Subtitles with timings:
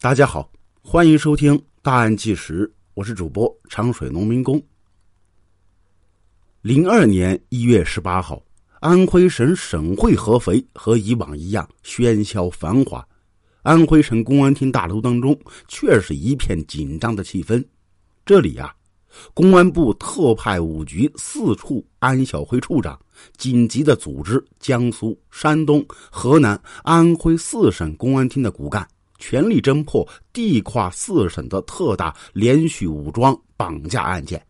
[0.00, 0.48] 大家好，
[0.80, 2.64] 欢迎收听《大案纪实》，
[2.94, 4.62] 我是主播长水农民工。
[6.62, 8.40] 零二年一月十八号，
[8.78, 13.04] 安徽省省会合肥和以往一样喧嚣繁华，
[13.62, 17.66] 安徽省公安厅大楼当中却是一片紧张的气氛。
[18.24, 18.72] 这里啊，
[19.34, 22.96] 公安部特派五局四处安小辉处长
[23.36, 28.86] 紧急的组织江苏、山东、河南、安徽四省公安厅的骨干。
[29.18, 34.42] 全力侦破地跨四省的特大连续武装绑架案件。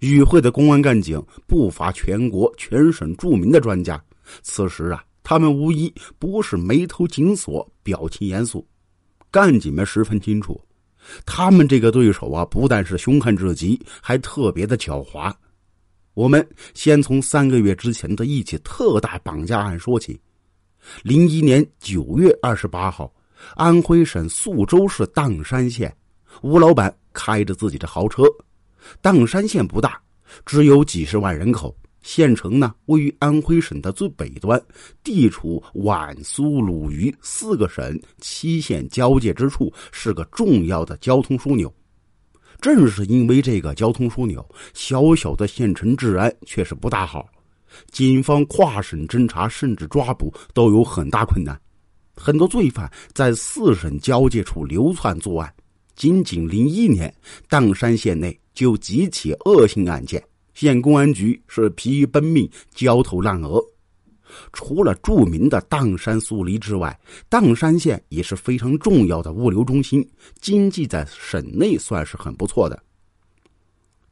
[0.00, 4.02] 与会的公安干警不乏全国全省著名的专家。
[4.42, 8.66] 此时啊，他们无一不是眉头紧锁，表情严肃。
[9.30, 10.60] 干警们十分清楚，
[11.24, 15.32] 他们这个对手啊，不但是凶悍至极，还特别的狡猾。
[16.14, 20.20] 我们先从三个月之前的一起特大绑架案说起。
[21.04, 23.12] 零一年九月二十八号。
[23.54, 25.94] 安徽省宿州市砀山县，
[26.42, 28.24] 吴老板开着自己的豪车。
[29.02, 30.00] 砀山县不大，
[30.44, 31.76] 只有几十万人口。
[32.02, 34.60] 县城呢，位于安徽省的最北端，
[35.04, 41.72] 地处皖苏鲁豫四个省七县交界之处，是个重要的交通枢纽。
[42.60, 44.44] 正是因为这个交通枢纽，
[44.74, 47.28] 小小的县城治安却是不大好，
[47.92, 51.56] 警方跨省侦查甚至抓捕都有很大困难。
[52.14, 55.52] 很多罪犯在四省交界处流窜作案，
[55.96, 57.12] 仅仅零一年，
[57.48, 60.22] 砀山县内就几起恶性案件，
[60.54, 63.60] 县公安局是疲于奔命，焦头烂额。
[64.52, 70.06] 除了著名的砀山酥梨之外，砀山县也是非常重要的物流中心，
[70.40, 72.82] 经济在省内算是很不错的。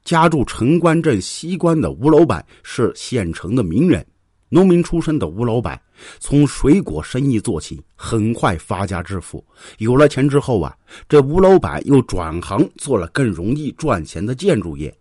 [0.05, 4.07] 家住城关镇西关的吴老板是县城的名人。
[4.53, 5.81] 农民出身的吴老板，
[6.19, 9.43] 从水果生意做起，很快发家致富。
[9.79, 10.77] 有了钱之后啊，
[11.09, 14.93] 这吴老板又转行做了更容易赚钱的建筑业。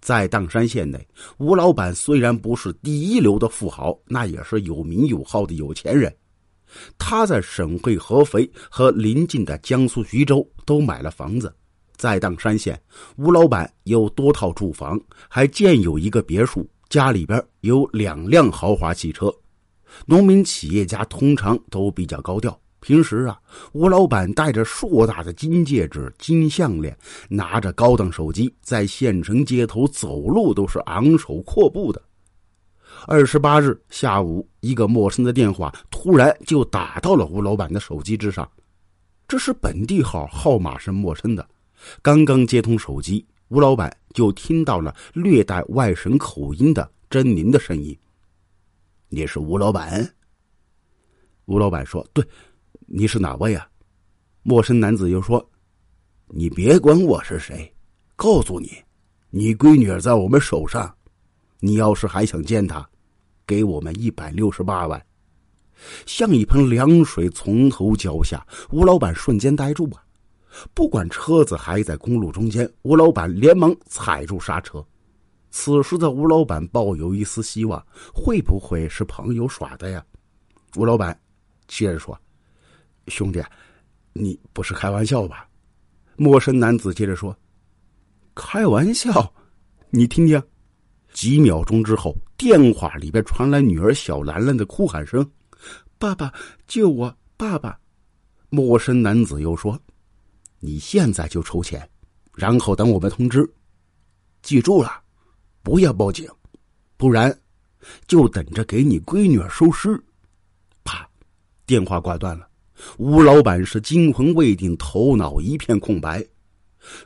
[0.00, 1.04] 在砀山县内，
[1.38, 6.14] 吴老板虽然不是第一流的富豪，那也是有名有号的有钱人。
[6.96, 11.52] 他在省会合肥和邻近的江苏徐州都买了房子。
[11.96, 12.80] 在砀山县，
[13.16, 16.68] 吴老板有多套住房，还建有一个别墅。
[16.92, 19.34] 家里边有两辆豪华汽车，
[20.04, 22.54] 农民企业家通常都比较高调。
[22.80, 23.40] 平时啊，
[23.72, 26.94] 吴老板戴着硕大的金戒指、金项链，
[27.30, 32.02] 拿着高档手机，在县城街头走路都是昂首阔步的。
[33.06, 38.46] 二十八日下午，一个陌生的电话突然就打到了吴老板的手机之上，
[39.26, 41.48] 这是本地号，号码是陌生的。
[42.02, 43.26] 刚刚接通手机。
[43.48, 47.96] 吴老板就听到了略带外省口音的狰狞的声音
[49.08, 50.14] ：“你是吴老板？”
[51.46, 52.24] 吴老板说：“对，
[52.86, 53.68] 你是哪位啊？”
[54.42, 55.50] 陌生男子又说
[56.28, 57.72] ：“你别管我是谁，
[58.16, 58.72] 告诉你，
[59.30, 60.94] 你闺女在我们手上，
[61.60, 62.88] 你要是还想见她，
[63.46, 65.04] 给我们一百六十八万。”
[66.06, 70.04] 像一盆凉水从头浇下，吴老板瞬间呆住啊！
[70.74, 74.84] 不管车子还在公路中间，吴老板连忙踩住刹车。
[75.50, 80.04] 此时的吴老板抱有一丝希望，会不会是朋友耍的呀？
[80.76, 81.18] 吴老板
[81.68, 82.18] 接着说
[83.08, 83.42] ：“兄弟，
[84.14, 85.46] 你不是开玩笑吧？”
[86.16, 87.36] 陌生男子接着说
[88.34, 89.32] ：“开玩笑，
[89.90, 90.42] 你听听。”
[91.12, 95.30] 几秒钟之后，电话里边传来女儿小兰兰的哭喊声
[95.98, 96.32] ：“爸爸，
[96.66, 97.14] 救我！
[97.36, 97.78] 爸爸！”
[98.48, 99.78] 陌生男子又说。
[100.64, 101.86] 你现在就筹钱，
[102.36, 103.44] 然后等我们通知。
[104.42, 105.02] 记住了，
[105.60, 106.30] 不要报警，
[106.96, 107.36] 不然
[108.06, 110.00] 就等着给你闺女收尸。
[110.84, 111.04] 啪，
[111.66, 112.48] 电话挂断了。
[112.96, 116.24] 吴老板是惊魂未定，头脑一片空白。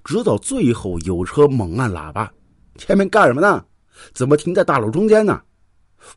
[0.04, 2.30] 直到最后有车猛按喇叭，
[2.76, 3.64] 前面干什么呢？
[4.12, 5.40] 怎么停在大路中间呢？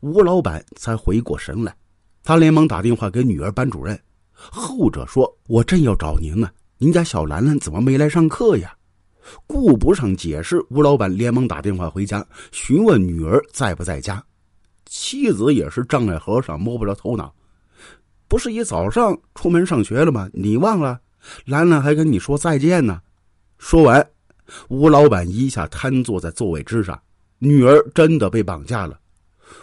[0.02, 1.74] 吴老板才回过神来，
[2.22, 3.98] 他连忙打电话给女儿班主任，
[4.30, 6.50] 后者说：“我正要找您呢。”
[6.82, 8.74] 您家小兰兰怎么没来上课呀？
[9.46, 14.24] 顾不上解释，吴老板连忙打电话回家询问女儿在不在家。
[14.86, 17.34] 妻子也是障碍和尚摸不着头脑，
[18.26, 20.26] 不是一早上出门上学了吗？
[20.32, 20.98] 你忘了？
[21.44, 22.98] 兰兰还跟你说再见呢。
[23.58, 24.10] 说完，
[24.70, 26.98] 吴老板一下瘫坐在座位之上。
[27.38, 28.98] 女儿真的被绑架了。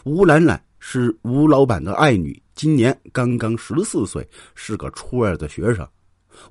[0.03, 4.23] 吴兰兰是吴老板的爱女，今年刚刚十四岁，
[4.53, 5.87] 是个初二的学生。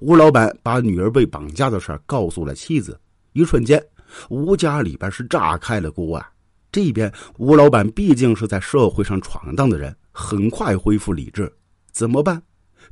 [0.01, 2.99] 吴老板把女儿被绑架的事告诉了妻子，
[3.33, 3.83] 一瞬间，
[4.29, 6.31] 吴家里边是炸开了锅啊！
[6.71, 11.51] 这边吴老板毕竟是在社会上闯荡的人，很快恢复理智。
[11.91, 12.43] 怎么办？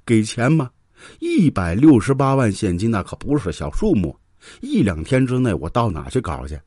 [0.07, 0.71] 给钱吗？
[1.21, 4.17] 一百六十八万现金那可不是小数目，
[4.63, 6.59] 一两天之内我到哪去搞去？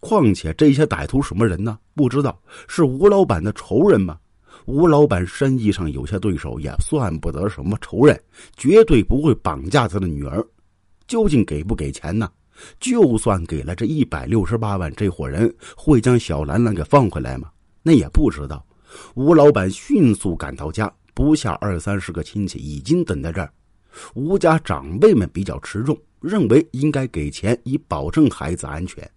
[0.00, 1.78] 况且这些歹徒什么人呢？
[1.94, 2.36] 不知道
[2.66, 4.18] 是吴老板的仇人吗？
[4.66, 8.18] 吴老板生意上有些对手，也算不得什么仇人，
[8.56, 10.44] 绝对不会绑架他的女儿。
[11.06, 12.30] 究竟给不给钱呢？
[12.80, 17.50] 就算给了这一百六十八万，这伙人会将小兰兰给放回来吗？
[17.82, 18.64] 那也不知道。
[19.14, 23.52] 吴老板迅速赶到家，不下二三十个亲戚已经等在这儿。
[24.14, 29.08] 吴家长辈们比较持重，认为应该给钱以保证孩子安全。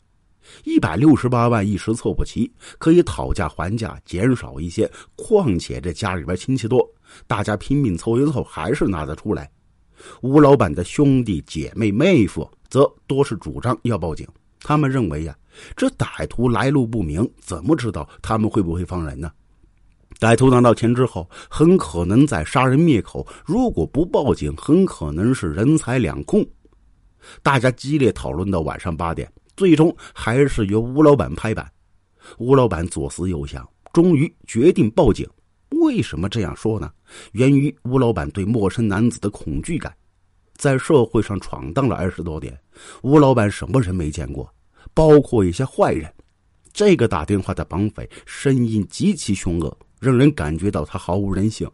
[0.63, 4.89] 一百六十八万一时凑不齐，可以讨价还价，减少一些。
[5.15, 6.87] 况且这家里边亲戚多，
[7.25, 9.49] 大家拼命凑一凑，还是拿得出来。
[10.21, 14.27] 吴老板的兄弟姐妹妹夫则多是主张要报警，
[14.61, 15.35] 他们认为呀，
[15.75, 19.31] 这歹徒来路不明，怎么知道他们会不会放人呢？
[20.19, 23.27] 歹徒拿到钱之后，很可能在杀人灭口。
[23.45, 26.43] 如果不报警，很可能是人财两空。
[27.43, 31.69] 大家激烈讨论到晚上八点，最终还是由吴老板拍板。
[32.37, 35.27] 吴老板左思右想，终于决定报警。
[35.81, 36.89] 为什么这样说呢？
[37.33, 39.93] 源于吴老板对陌生男子的恐惧感。
[40.55, 42.57] 在社会上闯荡了二十多年，
[43.01, 44.49] 吴老板什么人没见过，
[44.93, 46.09] 包括一些坏人。
[46.71, 49.77] 这个打电话的绑匪声音极其凶恶。
[49.99, 51.67] 让人感觉到他毫无人性。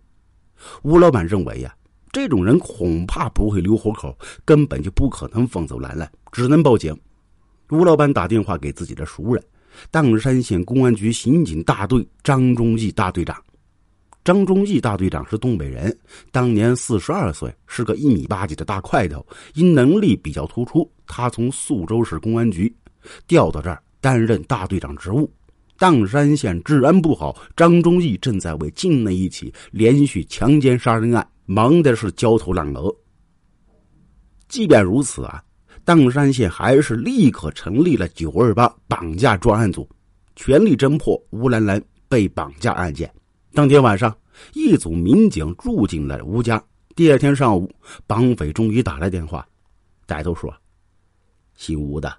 [0.84, 1.76] 吴老板认为呀，
[2.14, 6.98] 这种人恐怕不会留活口，根本就不可能放走兰兰，只能报警。
[7.70, 9.44] 吴老板打电话给自己的熟人，
[9.92, 13.42] 砀山县公安局刑警大队张忠义大队长。
[14.24, 15.98] 张忠义大队长是东北人，
[16.32, 19.26] 当年四十二岁，是个一米八几的大块头，
[19.56, 22.74] 因能力比较突出，他从宿州市公安局
[23.28, 25.30] 调到这儿担任大队长职务。
[25.78, 32.96] 砀山县治安不好，张忠义正在为境内一起连续强奸杀人案忙的是焦头烂额。
[34.48, 35.44] 即便如此啊，
[35.86, 39.88] 砀山县还是立刻成立了九二八绑架专案组，
[40.36, 43.14] 全力侦破吴兰兰被绑架案件。
[43.54, 44.16] 当天晚上，
[44.54, 46.64] 一组民警住进了吴家。
[46.96, 47.70] 第二天上午，
[48.08, 49.46] 绑匪终于打来电话，
[50.08, 50.54] 歹徒说
[51.58, 52.16] ：“姓吴的，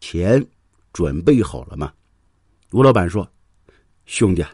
[0.00, 0.44] 钱
[0.92, 1.92] 准备好了吗？”
[2.72, 3.26] 吴老板说
[4.04, 4.44] ：“兄弟，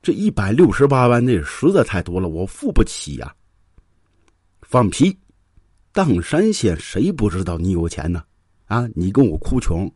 [0.00, 3.34] 这一百六十八万那实在太多了，我付不起呀。”
[4.62, 5.18] 放屁！
[5.92, 8.22] 砀山县谁不知道你有钱呢？
[8.66, 9.92] 啊，你跟我哭穷，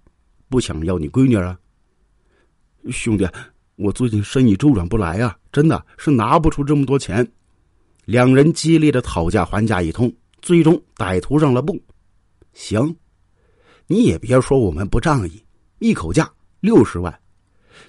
[0.48, 1.58] 不想要你闺女啊？
[2.90, 3.28] 兄弟，
[3.76, 7.26] 我最近生意周转不来啊，真的是拿不出这么多钱。
[8.04, 10.12] 两人激烈的讨价还价一通，
[10.42, 11.80] 最终歹徒让了步。
[12.52, 12.94] 行，
[13.86, 15.42] 你也别说我们不仗义，
[15.78, 16.30] 一口价
[16.60, 17.20] 六十万。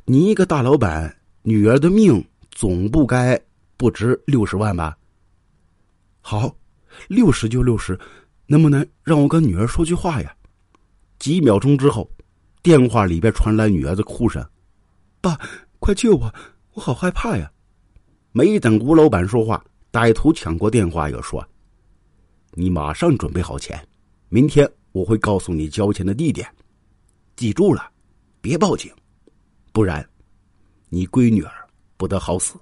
[0.05, 3.39] 你一个大老板，女儿的命总不该
[3.75, 4.95] 不值六十万吧？
[6.21, 6.55] 好，
[7.07, 8.00] 六十就六十，
[8.47, 10.36] 能不能让我跟女儿说句话呀？
[11.19, 12.09] 几秒钟之后，
[12.62, 14.45] 电话里边传来女儿的哭声
[15.21, 15.39] ：“爸，
[15.80, 16.33] 快救我，
[16.74, 17.51] 我好害怕呀！”
[18.33, 21.47] 没等吴老板说话，歹徒抢过电话又说
[22.51, 23.81] ：“你马上准备好钱，
[24.30, 26.48] 明天我会告诉你交钱的地点，
[27.36, 27.89] 记住了，
[28.41, 28.91] 别报警。”
[29.71, 30.07] 不然，
[30.89, 31.51] 你闺女儿
[31.98, 32.56] 不得好死。